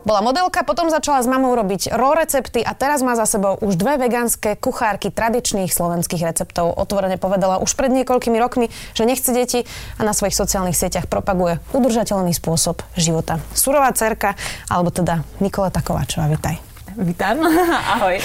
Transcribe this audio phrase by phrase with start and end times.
[0.00, 3.76] Bola modelka, potom začala s mamou robiť raw recepty a teraz má za sebou už
[3.76, 6.72] dve vegánske kuchárky tradičných slovenských receptov.
[6.72, 11.60] Otvorene povedala už pred niekoľkými rokmi, že nechce deti a na svojich sociálnych sieťach propaguje
[11.76, 13.44] udržateľný spôsob života.
[13.52, 14.40] Surová cerka,
[14.72, 16.56] alebo teda Nikoleta Kováčová, vitaj.
[16.96, 17.44] Vítam,
[18.00, 18.16] ahoj.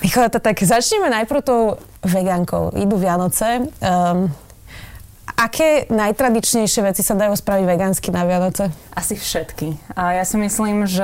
[0.00, 2.72] Nikoleta, tak začneme najprv tou vegánkou.
[2.80, 3.68] Idú Vianoce.
[3.84, 4.32] Um,
[5.42, 8.70] Aké najtradičnejšie veci sa dajú spraviť vegánsky na Vianoce?
[8.94, 9.74] Asi všetky.
[9.98, 11.02] Ja si myslím, že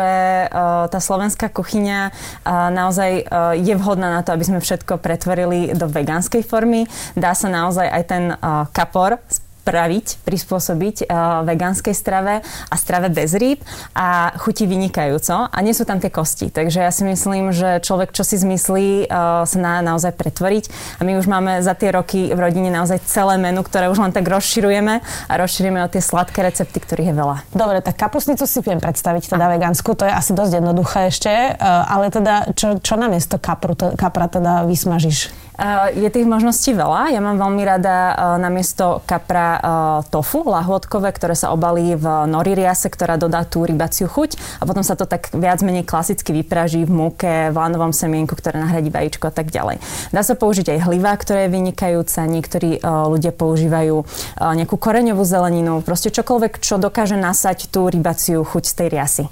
[0.86, 2.14] tá slovenská kuchyňa
[2.46, 3.26] naozaj
[3.58, 6.86] je vhodná na to, aby sme všetko pretvorili do vegánskej formy.
[7.18, 8.24] Dá sa naozaj aj ten
[8.70, 9.18] kapor
[9.68, 13.60] spraviť, prispôsobiť uh, vegánskej strave a strave bez rýb
[13.92, 16.48] a chutí vynikajúco a nie sú tam tie kosti.
[16.48, 20.64] Takže ja si myslím, že človek, čo si zmyslí, uh, sa na, naozaj pretvoriť
[20.96, 24.12] a my už máme za tie roky v rodine naozaj celé menu, ktoré už len
[24.16, 27.36] tak rozširujeme a rozširujeme o tie sladké recepty, ktorých je veľa.
[27.52, 31.84] Dobre, tak kapusnicu si viem predstaviť teda vegánsku, to je asi dosť jednoduché ešte, uh,
[31.92, 35.47] ale teda čo, čo namiesto kapru, kapra teda vysmažíš?
[35.90, 37.10] Je tých možností veľa.
[37.10, 39.58] Ja mám veľmi rada na miesto kapra
[40.06, 44.86] tofu, lahôdkové, ktoré sa obalí v nori riase, ktorá dodá tú rybaciu chuť a potom
[44.86, 49.28] sa to tak viac menej klasicky vypraží v múke, v lanovom semienku, ktoré nahradí vajíčko
[49.28, 49.82] a tak ďalej.
[50.14, 52.20] Dá sa použiť aj hliva, ktorá je vynikajúca.
[52.30, 54.06] Niektorí ľudia používajú
[54.38, 59.24] nejakú koreňovú zeleninu, proste čokoľvek, čo dokáže nasať tú rybaciu chuť z tej riasy.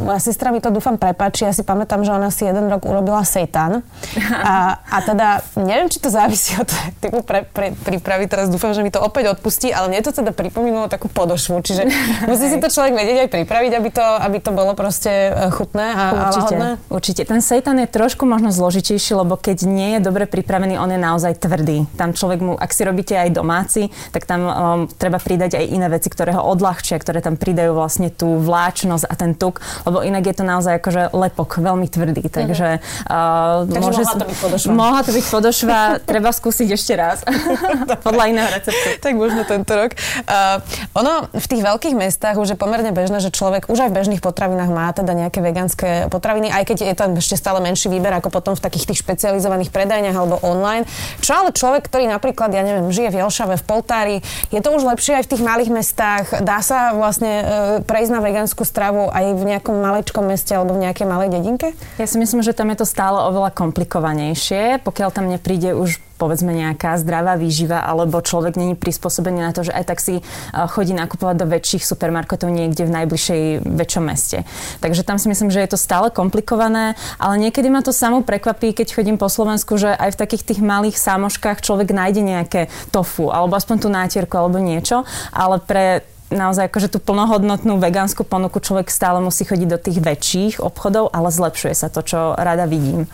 [0.00, 1.44] Moja sestra mi to dúfam prepáči.
[1.44, 3.84] Ja si pamätám, že ona si jeden rok urobila seitan.
[4.32, 6.70] A, a teda neviem, či to závisí od
[7.02, 8.30] typu pre, pre, prípravy.
[8.30, 11.60] Teraz dúfam, že mi to opäť odpustí, ale mne to teda pripomínalo takú podošvu.
[11.60, 11.82] Čiže
[12.30, 15.86] musí si to človek vedieť aj pripraviť, aby to, aby to bolo proste e, chutné
[15.92, 17.22] a, určite, a Určite.
[17.26, 21.42] Ten seitan je trošku možno zložitejší, lebo keď nie je dobre pripravený, on je naozaj
[21.42, 21.90] tvrdý.
[21.98, 24.52] Tam človek mu, ak si robíte aj domáci, tak tam um,
[24.86, 29.14] treba pridať aj iné veci, ktoré ho odľahčia, ktoré tam pridajú vlastne tú vláčnosť a
[29.18, 32.22] ten tuk, lebo inak je to naozaj akože lepok, veľmi tvrdý.
[32.30, 34.70] Takže, uh, Takže môže, mohla to byť podošva.
[34.70, 37.24] Mohla to byť podošva podošva treba skúsiť ešte raz.
[38.06, 39.00] Podľa iného receptu.
[39.00, 39.96] tak možno tento rok.
[40.28, 40.60] Uh,
[40.92, 44.20] ono v tých veľkých mestách už je pomerne bežné, že človek už aj v bežných
[44.20, 48.28] potravinách má teda nejaké vegánske potraviny, aj keď je tam ešte stále menší výber ako
[48.28, 50.84] potom v takých tých špecializovaných predajniach alebo online.
[51.24, 54.16] Čo ale človek, ktorý napríklad, ja neviem, žije v Jelšave, v Poltári,
[54.52, 56.44] je to už lepšie aj v tých malých mestách?
[56.44, 57.44] Dá sa vlastne uh,
[57.80, 61.72] prejsť na vegánsku stravu aj v nejakom malečkom meste alebo v nejakej malej dedinke?
[61.96, 66.50] Ja si myslím, že tam je to stále oveľa komplikovanejšie, pokiaľ tam nepríde už povedzme
[66.50, 70.18] nejaká zdravá výživa, alebo človek není prispôsobený na to, že aj tak si
[70.50, 74.42] chodí nakupovať do väčších supermarketov niekde v najbližšej väčšom meste.
[74.82, 78.74] Takže tam si myslím, že je to stále komplikované, ale niekedy ma to samo prekvapí,
[78.74, 83.30] keď chodím po Slovensku, že aj v takých tých malých sámoškách človek nájde nejaké tofu,
[83.30, 88.90] alebo aspoň tú nátierku, alebo niečo, ale pre naozaj akože tú plnohodnotnú vegánsku ponuku človek
[88.90, 93.06] stále musí chodiť do tých väčších obchodov, ale zlepšuje sa to, čo rada vidím.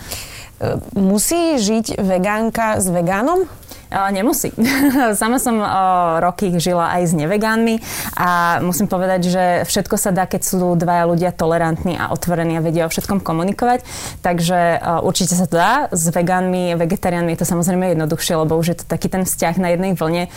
[0.95, 3.51] Musí žiť vegánka s vegánom?
[3.93, 4.53] Nemusí.
[5.21, 5.61] Sama som
[6.25, 7.77] roky žila aj s nevegánmi
[8.17, 12.65] a musím povedať, že všetko sa dá, keď sú dvaja ľudia tolerantní a otvorení a
[12.65, 13.85] vedia o všetkom komunikovať.
[14.25, 15.93] Takže určite sa to dá.
[15.93, 19.69] S vegánmi, vegetariánmi je to samozrejme jednoduchšie, lebo už je to taký ten vzťah na
[19.77, 20.33] jednej vlne.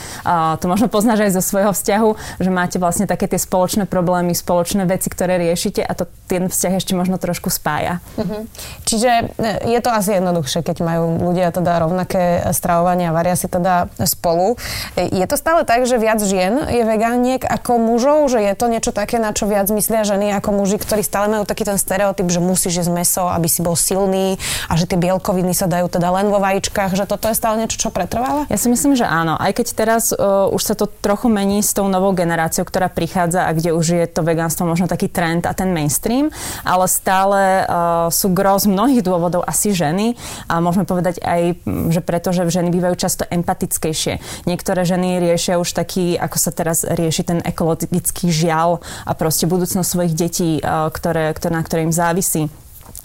[0.59, 2.09] To možno poznáš aj zo svojho vzťahu,
[2.43, 6.73] že máte vlastne také tie spoločné problémy, spoločné veci, ktoré riešite a to ten vzťah
[6.75, 8.01] ešte možno trošku spája.
[8.17, 8.49] Uh-huh.
[8.83, 13.51] Čiže e, je to asi jednoduchšie, keď majú ľudia teda rovnaké stravovanie a varia si
[13.51, 14.55] teda spolu.
[14.95, 18.91] Je to stále tak, že viac žien je vegániek ako mužov, že je to niečo
[18.95, 22.39] také, na čo viac myslia ženy ako muži, ktorí stále majú taký ten stereotyp, že
[22.39, 24.39] musíš jesť meso, aby si bol silný
[24.71, 27.77] a že tie bielkoviny sa dajú teda len vo vajíčkach, že toto je stále niečo,
[27.77, 28.47] čo pretrváva?
[28.47, 29.35] Ja si myslím, že áno.
[29.35, 33.45] Aj keď teraz uh, už sa to trochu mení s tou novou generáciou, ktorá prichádza
[33.47, 36.31] a kde už je to vegánstvo možno taký trend a ten mainstream,
[36.63, 40.19] ale stále uh, sú gros mnohých dôvodov asi ženy
[40.51, 41.63] a môžeme povedať aj,
[41.95, 44.43] že preto, že ženy bývajú často empatickejšie.
[44.43, 49.87] Niektoré ženy riešia už taký, ako sa teraz rieši ten ekologický žiaľ a proste budúcnosť
[49.87, 52.51] svojich detí, ktoré, ktoré, na ktoré im závisí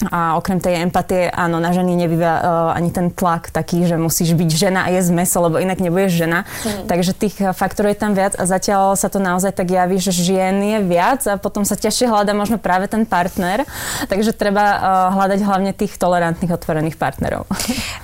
[0.08, 2.43] a okrem tej empatie, áno, na ženy nevyvia uh,
[2.73, 6.49] ani ten tlak taký, že musíš byť žena a jesť meso, lebo inak nebudeš žena.
[6.64, 6.88] Mm.
[6.88, 10.14] Takže tých eh, faktorov je tam viac a zatiaľ sa to naozaj tak javí, že
[10.14, 13.69] žien je viac a potom sa ťažšie hľada možno práve ten partner.
[14.08, 14.79] Takže treba uh,
[15.19, 17.44] hľadať hlavne tých tolerantných, otvorených partnerov.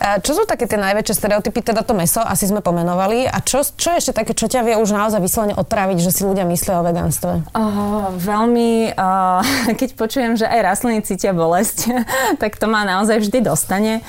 [0.03, 1.65] A čo sú také tie najväčšie stereotypy?
[1.65, 3.25] Teda to meso asi sme pomenovali.
[3.25, 6.45] A čo, čo ešte také, čo ťa vie už naozaj vyslovene otraviť, že si ľudia
[6.45, 7.33] myslia o vegánstve?
[7.55, 9.41] Uh, veľmi, uh,
[9.81, 11.86] keď počujem, že aj rastliny cítia bolesť,
[12.43, 14.03] tak to ma naozaj vždy dostane,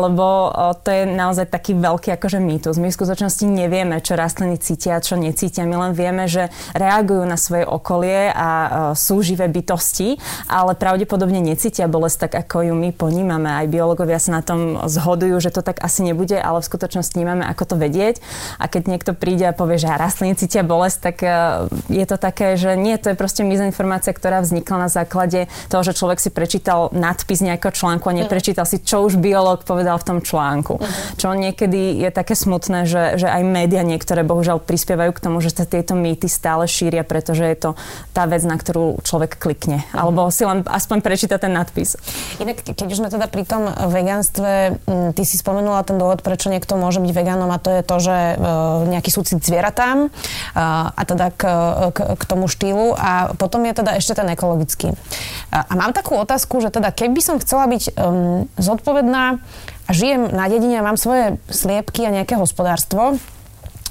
[0.00, 0.52] lebo
[0.82, 2.76] to je naozaj taký veľký akože mýtus.
[2.78, 5.68] My v skutočnosti nevieme, čo rastliny cítia, čo necítia.
[5.68, 8.48] My len vieme, že reagujú na svoje okolie a
[8.94, 13.48] sú živé bytosti, ale pravdepodobne necítia bolesť tak, ako ju my ponímame.
[13.48, 17.44] Aj biológovia sa na tom zhodujú, že to tak asi nebude, ale v skutočnosti nemáme
[17.48, 18.20] ako to vedieť.
[18.60, 21.16] A keď niekto príde a povie, že rastliny cítia bolesť, tak
[21.88, 25.96] je to také, že nie, to je proste mizinformácia, ktorá vznikla na základe toho, že
[25.96, 28.18] človek si prečítal nadpis nejakého článku a mhm.
[28.24, 30.80] neprečítal si, čo už biológ povedal v tom článku.
[30.80, 31.16] Uh-huh.
[31.20, 35.52] Čo niekedy je také smutné, že, že aj médiá niektoré bohužiaľ prispievajú k tomu, že
[35.52, 37.70] sa tieto mýty stále šíria, pretože je to
[38.16, 39.84] tá vec, na ktorú človek klikne.
[39.86, 40.08] Uh-huh.
[40.08, 42.00] Alebo si len aspoň prečíta ten nadpis.
[42.40, 44.80] Inak, keď už sme teda pri tom vegánstve,
[45.12, 48.16] ty si spomenula ten dôvod, prečo niekto môže byť vegánom a to je to, že
[48.16, 48.34] e,
[48.88, 50.08] nejaký súcit zvieratám
[50.56, 51.42] a teda k,
[51.92, 54.96] k, k tomu štýlu a potom je teda ešte ten ekologický.
[55.52, 59.38] A mám takú otázku, že teda keby som chcela byť um, zodpovedná
[59.86, 63.18] a žijem na dedine a mám svoje sliepky a nejaké hospodárstvo,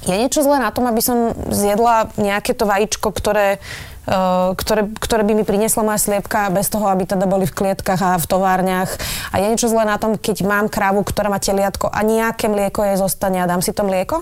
[0.05, 3.57] je niečo zlé na tom, aby som zjedla nejaké to vajíčko, ktoré,
[4.05, 8.01] uh, ktoré, ktoré by mi priniesla moja sliepka bez toho, aby teda boli v klietkach
[8.03, 8.91] a v továrniach.
[9.33, 12.85] A je niečo zlé na tom, keď mám krávu, ktorá má teliatko a nejaké mlieko
[12.85, 14.21] jej zostane a dám si to mlieko?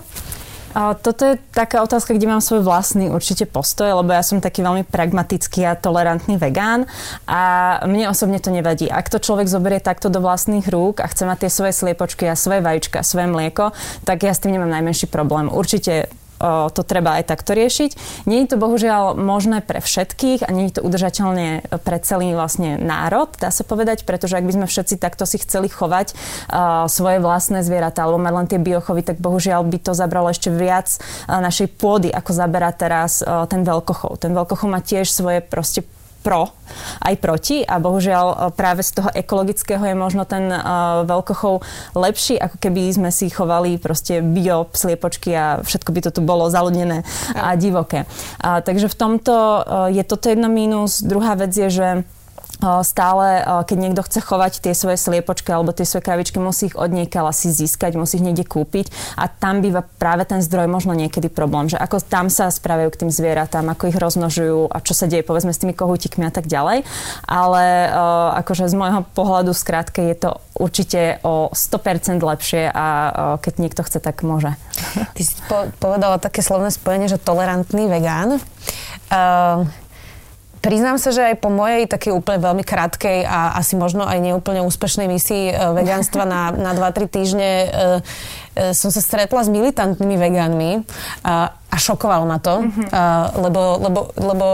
[0.74, 4.66] A toto je taká otázka, kde mám svoj vlastný určite postoj, lebo ja som taký
[4.66, 6.90] veľmi pragmatický a tolerantný vegán
[7.30, 8.90] a mne osobne to nevadí.
[8.90, 12.34] Ak to človek zoberie takto do vlastných rúk a chce mať tie svoje sliepočky a
[12.34, 13.70] svoje vajíčka, svoje mlieko,
[14.02, 15.46] tak ja s tým nemám najmenší problém.
[15.46, 16.10] Určite
[16.75, 17.95] to treba aj takto riešiť.
[18.28, 22.75] Nie je to bohužiaľ možné pre všetkých a nie je to udržateľne pre celý vlastne
[22.75, 26.12] národ, dá sa povedať, pretože ak by sme všetci takto si chceli chovať
[26.92, 30.92] svoje vlastné zvieratá alebo mať len tie biochovy, tak bohužiaľ by to zabralo ešte viac
[31.31, 34.19] našej pôdy, ako zaberá teraz ten veľkochov.
[34.19, 35.88] Ten veľkochov má tiež svoje proste
[36.24, 36.50] pro,
[37.04, 41.60] aj proti a bohužiaľ e, práve z toho ekologického je možno ten uh, veľkochov
[42.00, 46.48] lepší, ako keby sme si chovali proste bio sliepočky a všetko by to tu bolo
[46.48, 47.04] zaludnené
[47.36, 48.08] a divoké.
[48.40, 51.04] A, takže v tomto uh, je toto jedno mínus.
[51.04, 51.88] Druhá vec je, že
[52.61, 56.91] stále, keď niekto chce chovať tie svoje sliepočky alebo tie svoje kravičky, musí ich od
[56.91, 61.27] niekaľ asi získať, musí ich niekde kúpiť a tam býva práve ten zdroj možno niekedy
[61.27, 65.09] problém, že ako tam sa spravujú k tým zvieratám, ako ich rozmnožujú a čo sa
[65.11, 66.88] deje povedzme s tými kohútikmi a tak ďalej.
[67.27, 67.63] Ale
[68.39, 72.85] akože z môjho pohľadu skrátke je to určite o 100% lepšie a
[73.44, 74.55] keď niekto chce, tak môže.
[74.95, 75.35] Ty si
[75.81, 78.39] povedala také slovné spojenie, že tolerantný vegán.
[79.13, 79.67] Uh,
[80.63, 84.63] Priznám sa, že aj po mojej takej úplne veľmi krátkej a asi možno aj neúplne
[84.63, 90.15] úspešnej misii e, vegánstva na, na 2-3 týždne e, e, som sa stretla s militantnými
[90.15, 90.88] vegánmi
[91.27, 92.63] a, a šokovalo ma to,
[92.95, 94.45] a, lebo, lebo, lebo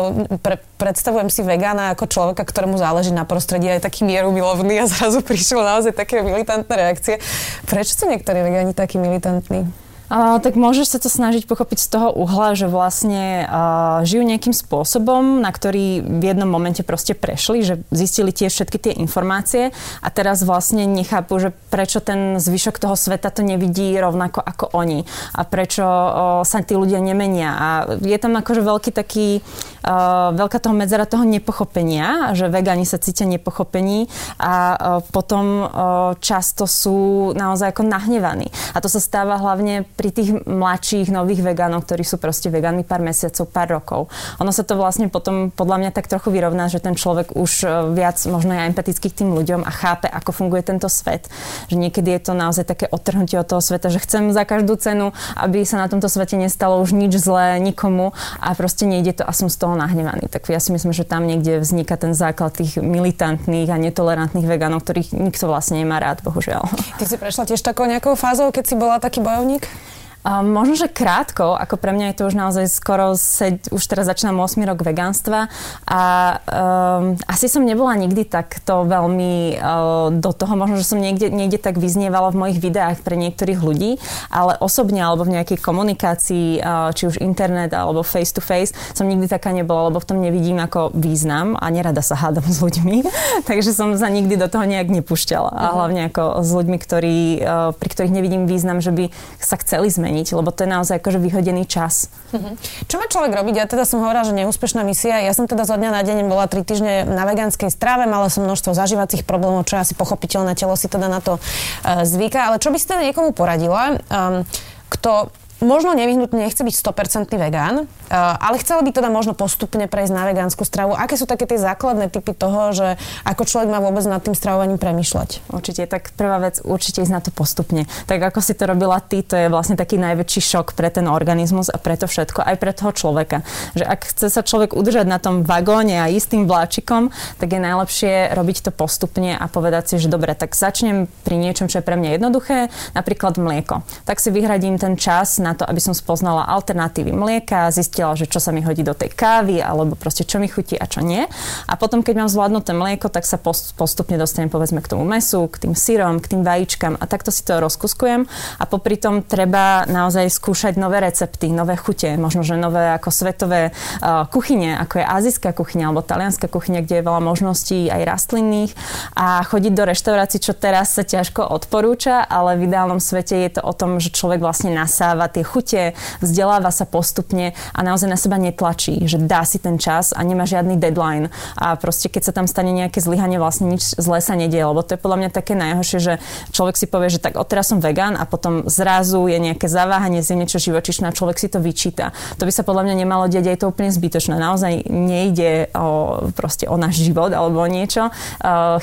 [0.41, 4.89] pre, predstavujem si vegána ako človeka, ktorému záleží na prostredí aj taký mieru milovný a
[4.89, 7.21] zrazu prišlo naozaj také militantné reakcie.
[7.69, 9.88] Prečo sú niektorí vegáni takí militantní?
[10.09, 15.37] Tak môžeš sa to snažiť pochopiť z toho uhla, že vlastne uh, žijú nejakým spôsobom,
[15.37, 19.69] na ktorý v jednom momente proste prešli, že zistili tiež všetky tie informácie
[20.01, 25.05] a teraz vlastne nechápu, že prečo ten zvyšok toho sveta to nevidí rovnako ako oni
[25.37, 27.53] a prečo uh, sa tí ľudia nemenia.
[27.53, 27.67] A
[28.01, 29.45] je tam akože veľký taký,
[29.85, 34.09] uh, veľká toho medzera toho nepochopenia, že vegáni sa cítia nepochopení
[34.41, 34.77] a uh,
[35.13, 35.69] potom uh,
[36.17, 38.49] často sú naozaj ako nahnevaní.
[38.73, 43.03] A to sa stáva hlavne pri tých mladších nových vegánov, ktorí sú proste vegáni pár
[43.03, 44.07] mesiacov, pár rokov.
[44.39, 47.91] Ono sa to vlastne potom podľa mňa tak trochu vyrovná, že ten človek už e,
[47.99, 51.27] viac možno je empatický k tým ľuďom a chápe, ako funguje tento svet.
[51.67, 55.11] Že niekedy je to naozaj také odtrhnutie od toho sveta, že chcem za každú cenu,
[55.35, 59.35] aby sa na tomto svete nestalo už nič zlé nikomu a proste nejde to a
[59.35, 60.31] som z toho nahnevaný.
[60.31, 64.87] Tak ja si myslím, že tam niekde vzniká ten základ tých militantných a netolerantných vegánov,
[64.87, 66.71] ktorých nikto vlastne nemá rád, bohužiaľ.
[66.95, 69.88] Ty si prešla tiež takou nejakou fázou, keď si bola taký bojovník?
[70.19, 74.03] Uh, možno, že krátko, ako pre mňa je to už naozaj skoro, sed, už teraz
[74.03, 75.47] začínam 8 rok vegánstva
[75.87, 76.01] a
[76.43, 81.55] um, asi som nebola nikdy takto veľmi uh, do toho, možno, že som niekde, niekde
[81.55, 83.95] tak vyznievala v mojich videách pre niektorých ľudí,
[84.27, 89.07] ale osobne alebo v nejakej komunikácii, uh, či už internet alebo face to face, som
[89.07, 93.07] nikdy taká nebola, lebo v tom nevidím ako význam a nerada sa hádam s ľuďmi,
[93.49, 95.47] takže som sa nikdy do toho nejak nepúšťala.
[95.47, 95.73] A mhm.
[95.79, 100.08] hlavne ako s ľuďmi, ktorí, uh, pri ktorých nevidím význam, že by sa chceli zmeniť
[100.09, 102.09] zmeniť, lebo to je naozaj akože vyhodený čas.
[102.33, 102.57] Uh-huh.
[102.89, 103.53] Čo má človek robiť?
[103.61, 105.21] Ja teda som hovorila, že neúspešná misia.
[105.21, 108.41] Ja som teda zo dňa na deň bola 3 týždne na vegánskej strave, mala som
[108.41, 112.49] množstvo zažívacích problémov, čo je asi pochopiteľné, telo si teda na to uh, zvyká.
[112.49, 114.41] Ale čo by si teda niekomu poradila, um,
[114.89, 120.13] kto možno nevyhnutne nechce byť 100% vegán, eh, ale chcel by teda možno postupne prejsť
[120.15, 120.95] na vegánsku stravu.
[120.95, 122.87] Aké sú také tie základné typy toho, že
[123.23, 125.51] ako človek má vôbec nad tým stravovaním premyšľať?
[125.51, 127.85] Určite, tak prvá vec, určite ísť na to postupne.
[128.07, 131.69] Tak ako si to robila ty, to je vlastne taký najväčší šok pre ten organizmus
[131.69, 133.43] a pre to všetko, aj pre toho človeka.
[133.75, 138.13] Že ak chce sa človek udržať na tom vagóne a istým vláčikom, tak je najlepšie
[138.33, 141.99] robiť to postupne a povedať si, že dobre, tak začnem pri niečom, čo je pre
[141.99, 143.85] mňa jednoduché, napríklad mlieko.
[144.07, 148.29] Tak si vyhradím ten čas na na to, aby som spoznala alternatívy mlieka, zistila, že
[148.29, 151.25] čo sa mi hodí do tej kávy, alebo proste čo mi chutí a čo nie.
[151.65, 155.65] A potom, keď mám zvládnuté mlieko, tak sa postupne dostanem povedzme k tomu mesu, k
[155.65, 158.29] tým syrom, k tým vajíčkam a takto si to rozkuskujem.
[158.61, 163.73] A popri tom treba naozaj skúšať nové recepty, nové chute, možno, že nové ako svetové
[163.73, 168.71] uh, kuchyne, ako je azijská kuchyňa alebo talianská kuchyňa, kde je veľa možností aj rastlinných
[169.15, 173.61] a chodiť do reštaurácií, čo teraz sa ťažko odporúča, ale v ideálnom svete je to
[173.63, 178.41] o tom, že človek vlastne nasáva tie chute, vzdeláva sa postupne a naozaj na seba
[178.41, 181.31] netlačí, že dá si ten čas a nemá žiadny deadline.
[181.55, 184.97] A proste keď sa tam stane nejaké zlyhanie, vlastne nič zlé sa nedieje, lebo to
[184.97, 186.13] je podľa mňa také najhoršie, že
[186.51, 190.33] človek si povie, že tak odteraz som vegán a potom zrazu je nejaké zaváhanie, zje
[190.33, 192.11] niečo živočišné a človek si to vyčíta.
[192.41, 194.35] To by sa podľa mňa nemalo deť, je to úplne zbytočné.
[194.41, 198.09] Naozaj nejde o, proste o náš život alebo o niečo.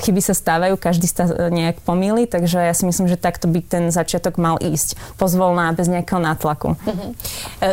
[0.07, 3.83] Chyby sa stávajú, každý sa nejak pomýli, takže ja si myslím, že takto by ten
[3.91, 6.46] začiatok mal ísť pozvolná, bez nejakého nátlaku.
[6.77, 7.11] Uh-huh.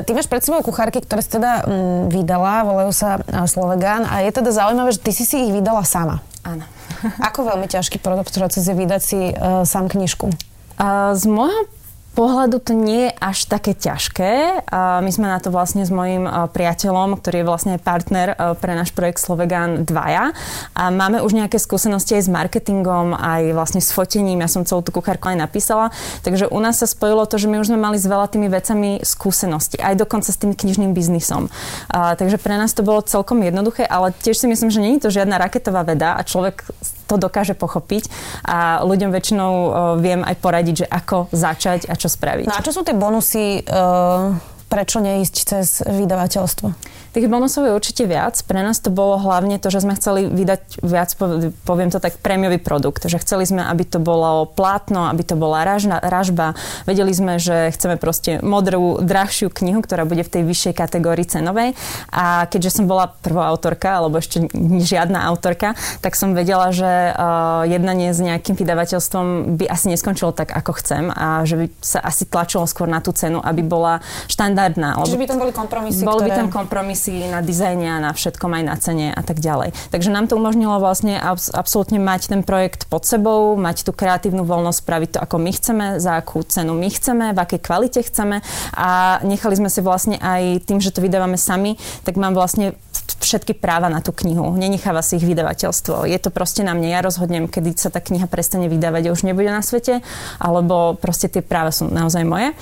[0.03, 4.35] Ty máš pred sebou kuchárky, ktoré si teda m, vydala, volajú sa Slovegán a je
[4.35, 6.25] teda zaujímavé, že ty si si ich vydala sama.
[6.43, 6.67] Áno.
[7.21, 10.33] Ako veľmi ťažký proces je vydať si uh, sám knižku?
[10.81, 11.69] Uh, z môjho
[12.15, 14.65] pohľadu to nie je až také ťažké.
[14.71, 19.19] My sme na to vlastne s mojim priateľom, ktorý je vlastne partner pre náš projekt
[19.19, 19.91] Slovegan 2.
[20.79, 24.41] A máme už nejaké skúsenosti aj s marketingom, aj vlastne s fotením.
[24.41, 25.91] Ja som celú tú kuchárku aj napísala.
[26.23, 29.03] Takže u nás sa spojilo to, že my už sme mali s veľa tými vecami
[29.03, 29.83] skúsenosti.
[29.83, 31.51] Aj dokonca s tým knižným biznisom.
[31.91, 35.11] A, takže pre nás to bolo celkom jednoduché, ale tiež si myslím, že je to
[35.11, 36.63] žiadna raketová veda a človek
[37.05, 38.09] to dokáže pochopiť
[38.45, 39.69] a ľuďom väčšinou uh,
[40.01, 42.49] viem aj poradiť, že ako začať a čo spraviť.
[42.49, 44.35] No a čo sú tie bonusy, uh,
[44.69, 46.94] prečo neísť cez vydavateľstvo?
[47.15, 48.35] Tých bonusov je určite viac.
[48.43, 51.15] Pre nás to bolo hlavne to, že sme chceli vydať viac,
[51.63, 53.07] poviem to tak, prémiový produkt.
[53.07, 56.59] Že chceli sme, aby to bolo plátno, aby to bola ražna, ražba.
[56.91, 61.79] Vedeli sme, že chceme proste modrú, drahšiu knihu, ktorá bude v tej vyššej kategórii cenovej.
[62.11, 64.51] A keďže som bola prvá autorka, alebo ešte
[64.83, 70.51] žiadna autorka, tak som vedela, že uh, jednanie s nejakým vydavateľstvom by asi neskončilo tak,
[70.51, 74.99] ako chcem a že by sa asi tlačilo skôr na tú cenu, aby bola štandardná.
[75.07, 76.27] Čiže by tam boli kompromisy, Bol ktoré...
[76.27, 79.77] by tam kompromis si na dizajne a na všetkom aj na cene a tak ďalej.
[79.93, 84.49] Takže nám to umožnilo vlastne abs- absolútne mať ten projekt pod sebou, mať tú kreatívnu
[84.49, 88.41] voľnosť spraviť to, ako my chceme, za akú cenu my chceme, v akej kvalite chceme
[88.73, 91.77] a nechali sme si vlastne aj tým, že to vydávame sami,
[92.09, 92.73] tak mám vlastne
[93.05, 94.53] všetky práva na tú knihu.
[94.57, 96.05] Nenecháva si ich vydavateľstvo.
[96.09, 96.93] Je to proste na mne.
[96.93, 100.05] Ja rozhodnem, kedy sa tá kniha prestane vydávať a už nebude na svete,
[100.37, 102.53] alebo proste tie práva sú naozaj moje.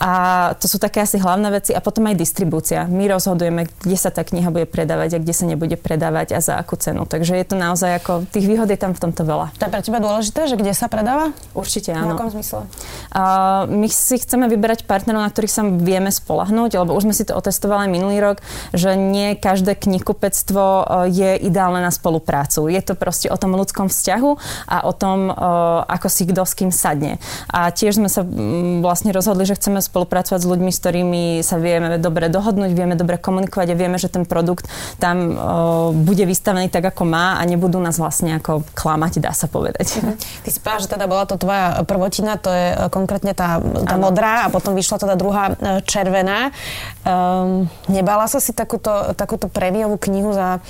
[0.00, 0.12] A
[0.60, 1.72] to sú také asi hlavné veci.
[1.72, 2.84] A potom aj distribúcia.
[2.88, 6.54] My rozhodujeme, kde sa tá kniha bude predávať a kde sa nebude predávať a za
[6.54, 7.02] akú cenu.
[7.10, 9.50] Takže je to naozaj ako, tých výhod je tam v tomto veľa.
[9.58, 11.34] To je pre teba dôležité, že kde sa predáva?
[11.58, 12.14] Určite áno.
[12.14, 12.70] V akom zmysle?
[13.10, 17.26] Uh, my si chceme vyberať partnerov, na ktorých sa vieme spolahnúť, lebo už sme si
[17.26, 18.38] to otestovali minulý rok,
[18.70, 22.68] že nie každé knihkupectvo e, je ideálne na spoluprácu.
[22.68, 24.30] Je to proste o tom ľudskom vzťahu
[24.68, 25.32] a o tom, e,
[25.88, 27.18] ako si kto s kým sadne.
[27.48, 28.22] A tiež sme sa
[28.84, 33.16] vlastne rozhodli, že chceme spolupracovať s ľuďmi, s ktorými sa vieme dobre dohodnúť, vieme dobre
[33.16, 34.68] komunikovať a vieme, že ten produkt
[35.00, 35.34] tam e,
[35.96, 40.04] bude vystavený tak, ako má a nebudú nás vlastne ako klamať, dá sa povedať.
[40.04, 40.12] Mhm.
[40.44, 43.56] Ty si povedala, že teda bola to tvoja prvotina, to je konkrétne tá,
[43.88, 45.56] tá modrá a potom vyšla teda druhá
[45.88, 46.52] červená.
[47.00, 50.60] Um, nebala sa si takúto, takúto prémiovú knihu za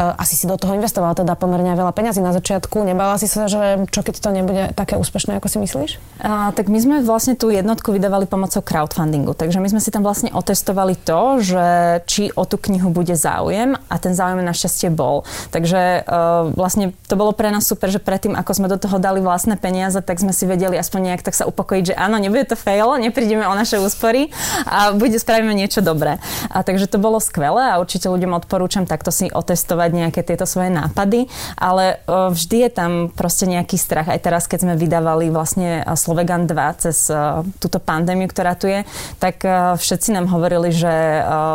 [0.00, 2.80] asi si do toho investovala teda pomerne veľa peňazí na začiatku.
[2.80, 5.90] Nebala si sa, že čo keď to nebude také úspešné, ako si myslíš?
[6.24, 9.36] A, tak my sme vlastne tú jednotku vydávali pomocou crowdfundingu.
[9.36, 11.66] Takže my sme si tam vlastne otestovali to, že
[12.08, 15.28] či o tú knihu bude záujem a ten záujem našťastie bol.
[15.52, 19.20] Takže uh, vlastne to bolo pre nás super, že predtým, ako sme do toho dali
[19.20, 22.56] vlastné peniaze, tak sme si vedeli aspoň nejak tak sa upokojiť, že áno, nebude to
[22.56, 24.32] fail, neprídeme o naše úspory
[24.64, 26.16] a bude, spravíme niečo dobré.
[26.48, 30.70] A takže to bolo skvelé a určite ľuďom odporúčam takto si otestovať nejaké tieto svoje
[30.72, 31.26] nápady,
[31.58, 34.08] ale uh, vždy je tam proste nejaký strach.
[34.10, 38.84] Aj teraz, keď sme vydávali vlastne Slovegan 2 cez uh, túto pandémiu, ktorá tu je,
[39.16, 39.40] tak
[39.80, 40.92] všetci nám hovorili, že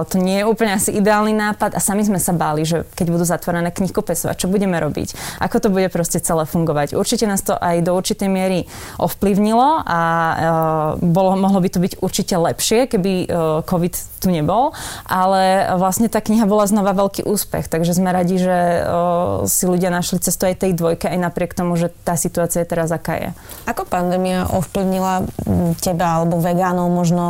[0.09, 3.25] to nie je úplne asi ideálny nápad a sami sme sa báli, že keď budú
[3.27, 6.97] zatvorené knihkupectva, čo budeme robiť, ako to bude proste celé fungovať.
[6.97, 8.65] Určite nás to aj do určitej miery
[8.97, 10.01] ovplyvnilo a
[10.97, 13.29] bolo, mohlo by to byť určite lepšie, keby
[13.69, 13.93] COVID
[14.25, 14.73] tu nebol,
[15.05, 18.57] ale vlastne tá kniha bola znova veľký úspech, takže sme radi, že
[19.45, 22.89] si ľudia našli cestu aj tej dvojke, aj napriek tomu, že tá situácia je teraz
[22.89, 23.29] aká je.
[23.69, 25.29] Ako pandémia ovplyvnila
[25.85, 27.23] teba alebo vegánov možno?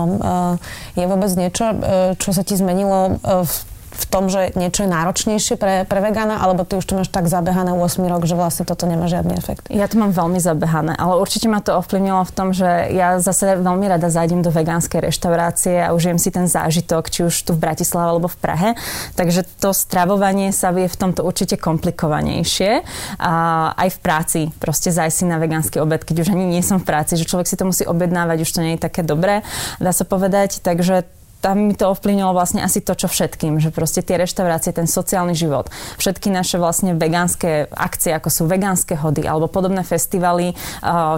[0.96, 1.76] Je vôbec niečo,
[2.16, 3.52] čo sa ti zmenilo v
[3.96, 7.32] v tom, že niečo je náročnejšie pre, pre vegana, alebo ty už to máš tak
[7.32, 9.72] zabehané 8 rok, že vlastne toto nemá žiadny efekt?
[9.72, 13.56] Ja to mám veľmi zabehané, ale určite ma to ovplyvnilo v tom, že ja zase
[13.60, 17.64] veľmi rada zájdem do vegánskej reštaurácie a užijem si ten zážitok, či už tu v
[17.64, 18.70] Bratislave alebo v Prahe.
[19.16, 22.84] Takže to stravovanie sa vie v tomto určite komplikovanejšie.
[23.20, 23.34] A
[23.74, 26.88] aj v práci proste zájsť si na vegánsky obed, keď už ani nie som v
[26.88, 29.42] práci, že človek si to musí objednávať, už to nie je také dobré,
[29.80, 30.60] dá sa povedať.
[30.60, 31.08] Takže
[31.46, 35.38] tam mi to ovplyvnilo vlastne asi to, čo všetkým, že proste tie reštaurácie, ten sociálny
[35.38, 35.70] život,
[36.02, 40.58] všetky naše vlastne vegánske akcie, ako sú vegánske hody alebo podobné festivaly,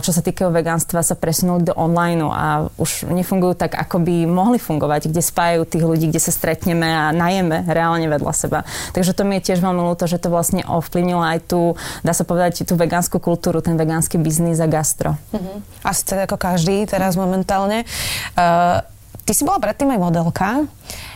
[0.03, 4.59] čo sa týkajú vegánstva, sa presunuli do online a už nefungujú tak, ako by mohli
[4.59, 8.59] fungovať, kde spájajú tých ľudí, kde sa stretneme a najeme reálne vedľa seba.
[8.91, 12.27] Takže to mi je tiež veľmi ľúto, že to vlastne ovplyvnilo aj tú, dá sa
[12.27, 15.15] povedať, tú vegánsku kultúru, ten vegánsky biznis a gastro.
[15.31, 15.63] Uh-huh.
[15.87, 17.87] Asi tak ako každý teraz momentálne.
[18.35, 18.83] Uh,
[19.27, 20.63] Ty si bola predtým aj modelka.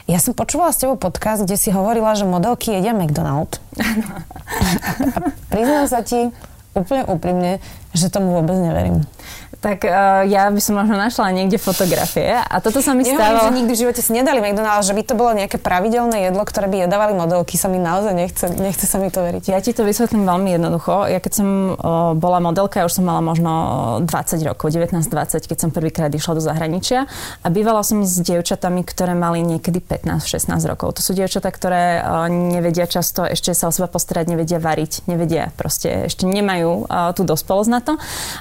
[0.03, 3.63] Ja som počúvala s tebou podcast, kde si hovorila, že modelky jedia McDonald.
[5.15, 6.27] A priznám sa ti
[6.75, 7.63] úplne úprimne,
[7.95, 9.07] že tomu vôbec neverím
[9.61, 13.45] tak uh, ja by som možno našla niekde fotografie a toto sa mi stávalo...
[13.45, 16.65] že nikdy v živote si nedali McDonald's, že by to bolo nejaké pravidelné jedlo, ktoré
[16.65, 19.53] by jedávali modelky, sa mi naozaj nechce, nechce sa mi to veriť.
[19.53, 21.05] Ja ti to vysvetlím veľmi jednoducho.
[21.05, 23.51] Ja keď som uh, bola modelka, ja už som mala možno
[24.01, 27.05] 20 rokov, 19-20, keď som prvýkrát išla do zahraničia
[27.45, 30.97] a bývala som s dievčatami, ktoré mali niekedy 15-16 rokov.
[30.97, 35.53] To sú dievčatá, ktoré uh, nevedia často ešte sa o seba postarať, nevedia variť, nevedia
[35.53, 37.93] proste, ešte nemajú uh, tú dospelosť na to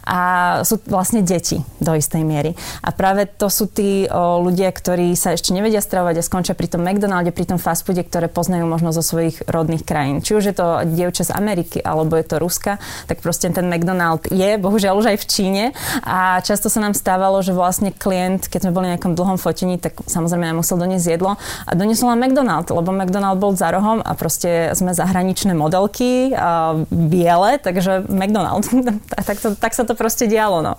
[0.08, 0.18] a
[0.64, 2.54] sú vlastne vlastne deti do istej miery.
[2.86, 6.70] A práve to sú tí o, ľudia, ktorí sa ešte nevedia stravovať a skončia pri
[6.70, 10.22] tom McDonalde, pri tom fast foode, ktoré poznajú možno zo svojich rodných krajín.
[10.22, 12.78] Či už je to dievča z Ameriky alebo je to Ruska,
[13.10, 15.64] tak proste ten McDonald je, bohužiaľ už aj v Číne.
[16.06, 19.82] A často sa nám stávalo, že vlastne klient, keď sme boli na nejakom dlhom fotení,
[19.82, 21.34] tak samozrejme nám musel doniesť jedlo
[21.66, 26.78] a doniesol nám McDonald, lebo McDonald bol za rohom a proste sme zahraničné modelky, a
[26.86, 28.70] biele, takže McDonald.
[29.26, 30.62] tak, to, tak sa to proste dialo.
[30.62, 30.78] No.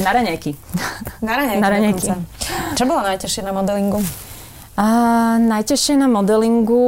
[0.00, 0.56] Na raňajky.
[1.22, 1.60] Na raňajky.
[1.60, 2.06] Na raňajky.
[2.74, 4.00] Čo bolo najťažšie na modelingu?
[4.74, 4.88] A
[5.38, 6.82] najťažšie na modelingu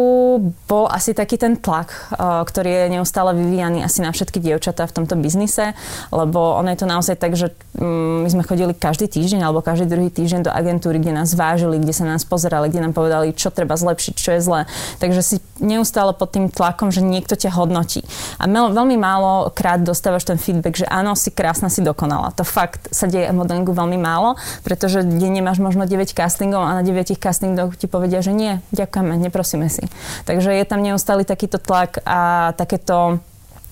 [0.66, 5.14] bol asi taký ten tlak, ktorý je neustále vyvíjaný asi na všetky dievčatá v tomto
[5.14, 5.70] biznise,
[6.11, 9.87] lebo ono je to naozaj tak, že mm, my sme chodili každý týždeň alebo každý
[9.87, 13.55] druhý týždeň do agentúry, kde nás vážili, kde sa nás pozerali, kde nám povedali, čo
[13.55, 14.61] treba zlepšiť, čo je zlé.
[14.99, 18.03] Takže si neustále pod tým tlakom, že niekto ťa hodnotí.
[18.42, 22.35] A veľmi málo krát dostávaš ten feedback, že áno, si krásna, si dokonala.
[22.35, 24.35] To fakt sa deje v modelingu veľmi málo,
[24.66, 29.17] pretože kde nemáš možno 9 castingov a na 9 castingoch ti povedia, že nie, ďakujeme,
[29.21, 29.85] neprosíme si.
[30.25, 33.21] Takže je tam neustály takýto tlak a takéto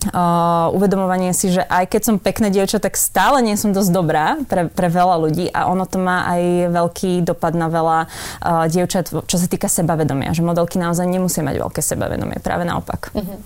[0.04, 4.36] Uh, uvedomovanie si, že aj keď som pekné dievča, tak stále nie som dosť dobrá
[4.44, 9.08] pre, pre veľa ľudí a ono to má aj veľký dopad na veľa uh, dievčat,
[9.08, 13.16] čo sa týka sebavedomia, že modelky naozaj nemusia mať veľké sebavedomie, práve naopak.
[13.16, 13.40] Uh-huh.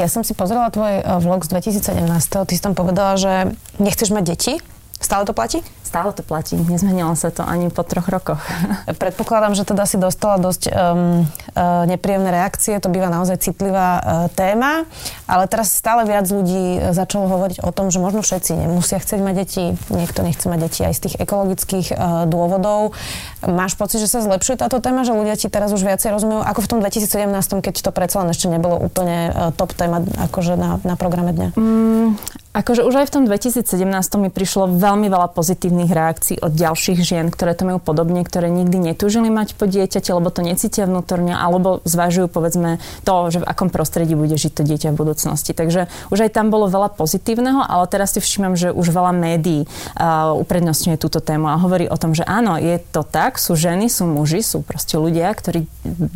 [0.00, 4.24] Ja som si pozrela tvoj vlog z 2017, ty si tam povedala, že nechceš mať
[4.24, 4.54] deti,
[5.00, 5.64] Stále to platí?
[5.90, 6.54] Stále to platí.
[6.54, 8.38] Nezmenilo sa to ani po troch rokoch.
[9.02, 12.78] Predpokladám, že teda si dostala dosť um, uh, nepríjemné reakcie.
[12.78, 14.86] To býva naozaj citlivá uh, téma.
[15.26, 19.34] Ale teraz stále viac ľudí začalo hovoriť o tom, že možno všetci nemusia chcieť mať
[19.34, 19.64] deti.
[19.90, 22.94] Niekto nechce mať deti aj z tých ekologických uh, dôvodov.
[23.42, 26.60] Máš pocit, že sa zlepšuje táto téma, že ľudia ti teraz už viacej rozumejú, ako
[26.62, 30.78] v tom 2017, keď to predsa len ešte nebolo úplne uh, top téma akože na,
[30.86, 31.58] na programe dňa?
[31.58, 32.14] Mm,
[32.50, 33.86] Akože už aj v tom 2017
[34.18, 38.92] mi prišlo veľmi veľa pozitívnych reakcií od ďalších žien, ktoré to majú podobne, ktoré nikdy
[38.92, 43.72] netúžili mať po dieťate, lebo to necítia vnútorne, alebo zvažujú povedzme to, že v akom
[43.72, 45.56] prostredí bude žiť to dieťa v budúcnosti.
[45.56, 49.64] Takže už aj tam bolo veľa pozitívneho, ale teraz si všímam, že už veľa médií
[49.64, 53.86] uh, uprednostňuje túto tému a hovorí o tom, že áno, je to tak, sú ženy,
[53.86, 55.64] sú muži, sú proste ľudia, ktorí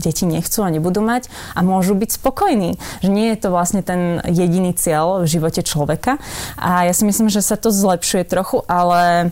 [0.03, 2.77] deti nechcú a nebudú mať a môžu byť spokojní.
[3.01, 6.19] Že nie je to vlastne ten jediný cieľ v živote človeka.
[6.59, 9.31] A ja si myslím, že sa to zlepšuje trochu, ale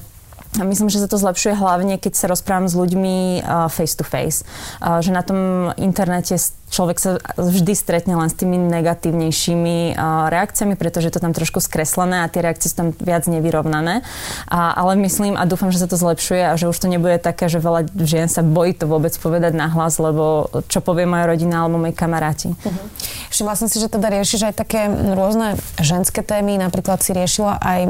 [0.60, 3.40] Myslím, že sa to zlepšuje hlavne, keď sa rozprávam s ľuďmi
[3.72, 4.44] face to face.
[4.84, 6.36] Že na tom internete
[6.72, 10.00] človek sa vždy stretne len s tými negatívnejšími
[10.32, 14.00] reakciami, pretože je to tam trošku skreslené a tie reakcie sú tam viac nevyrovnané.
[14.48, 17.52] A, ale myslím a dúfam, že sa to zlepšuje a že už to nebude také,
[17.52, 21.76] že veľa žien sa bojí to vôbec povedať nahlas, lebo čo povie moja rodina alebo
[21.76, 22.56] moji kamaráti.
[22.56, 22.86] Uh-huh.
[23.28, 27.80] Všimla som si, že teda riešiš aj také rôzne ženské témy, napríklad si riešila aj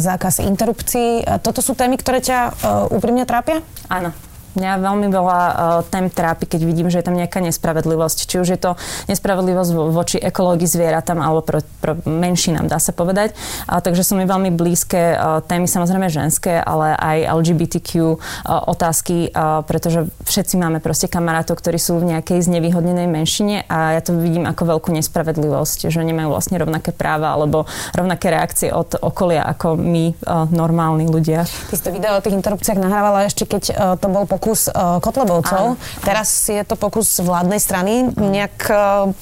[0.00, 1.28] zákaz interrupcií.
[1.44, 2.56] Toto sú témy, ktoré ťa
[2.88, 3.60] úprimne trápia?
[3.92, 4.16] Áno.
[4.58, 5.54] Mňa veľmi veľa uh,
[5.86, 8.18] tém trápi, keď vidím, že je tam nejaká nespravedlivosť.
[8.26, 8.70] Či už je to
[9.06, 13.34] nespravedlivosť vo, voči ekológii zvieratám alebo pro, pro menšinám, dá sa povedať.
[13.70, 18.16] A, takže sú mi veľmi blízke uh, témy, samozrejme ženské, ale aj LGBTQ uh,
[18.66, 24.02] otázky, uh, pretože všetci máme proste kamarátov, ktorí sú v nejakej znevýhodnenej menšine a ja
[24.02, 29.46] to vidím ako veľkú nespravedlivosť, že nemajú vlastne rovnaké práva alebo rovnaké reakcie od okolia
[29.46, 31.46] ako my, uh, normálni ľudia.
[31.46, 34.96] Ty si to video o tých interrupciách nahrávala ešte, keď uh, to bol pokus uh,
[35.04, 35.76] Kotlebovcov.
[35.76, 36.00] Áno.
[36.00, 38.08] Teraz je to pokus vládnej strany.
[38.08, 39.12] Nejak uh,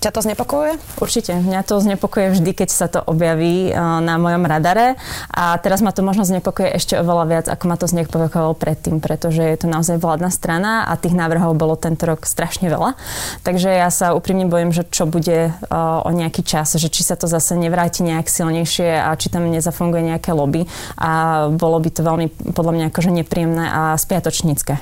[0.00, 0.78] ťa to znepokojuje?
[1.00, 1.32] Určite.
[1.36, 4.94] Mňa to znepokojuje vždy, keď sa to objaví uh, na mojom radare.
[5.32, 9.42] A teraz ma to možno znepokojuje ešte oveľa viac, ako ma to znepokojovalo predtým, pretože
[9.42, 12.94] je to naozaj vládna strana a tých návrhov bolo tento rok strašne veľa.
[13.42, 17.18] Takže ja sa úprimne bojím, že čo bude uh, o nejaký čas, že či sa
[17.18, 20.68] to zase nevráti nejak silnejšie a či tam nezafunguje nejaké lobby.
[21.00, 24.74] A bolo by to veľmi podľa mňa akože nepríjemné a spiatočnícke.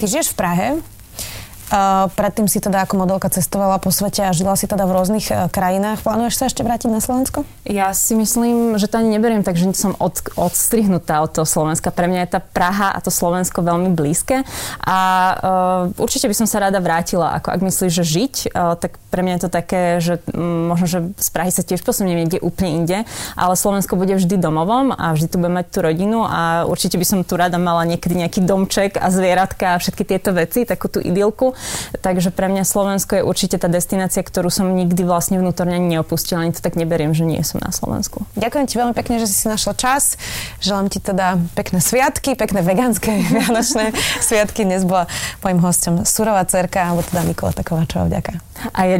[0.00, 0.68] Ty žiješ v Prahe,
[2.14, 5.46] predtým si teda ako modelka cestovala po svete a žila si teda v rôznych uh,
[5.46, 6.02] krajinách.
[6.02, 7.46] Plánuješ sa ešte vrátiť na Slovensko?
[7.64, 11.94] Ja si myslím, že to ani neberiem tak, že som od, odstrihnutá od toho Slovenska.
[11.94, 14.42] Pre mňa je tá Praha a to Slovensko veľmi blízke
[14.82, 14.98] a
[15.38, 17.38] uh, určite by som sa rada vrátila.
[17.38, 20.86] Ako ak myslíš, že žiť, uh, tak pre mňa je to také, že um, možno,
[20.86, 22.98] že z Prahy sa tiež posuniem niekde úplne inde,
[23.34, 27.06] ale Slovensko bude vždy domovom a vždy tu budem mať tú rodinu a určite by
[27.06, 31.02] som tu rada mala niekedy nejaký domček a zvieratka a všetky tieto veci, takú tú
[31.02, 31.58] idylku.
[31.98, 36.46] Takže pre mňa Slovensko je určite tá destinácia, ktorú som nikdy vlastne vnútorne neopustila.
[36.46, 38.22] Ani to tak neberiem, že nie som na Slovensku.
[38.38, 40.20] Ďakujem ti veľmi pekne, že si si našla čas.
[40.60, 44.68] Želám ti teda pekné sviatky, pekné vegánske vianočné sviatky.
[44.68, 45.08] Dnes bola
[45.40, 48.06] mojim hostom surová cerka, alebo teda Nikola Takováčová.
[48.06, 48.32] Vďaka.
[48.76, 48.99] A ja